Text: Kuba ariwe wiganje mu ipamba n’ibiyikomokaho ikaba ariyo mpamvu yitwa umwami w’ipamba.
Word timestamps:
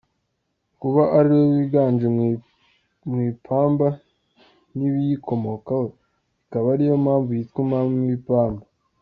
Kuba 0.81 1.03
ariwe 1.17 1.45
wiganje 1.55 2.07
mu 3.09 3.17
ipamba 3.31 3.87
n’ibiyikomokaho 4.77 5.85
ikaba 6.43 6.67
ariyo 6.75 6.95
mpamvu 7.03 7.29
yitwa 7.37 7.59
umwami 7.63 7.95
w’ipamba. 8.07 8.63